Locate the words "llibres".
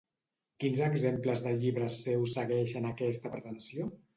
1.65-1.99